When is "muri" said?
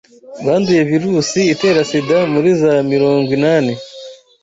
2.33-2.49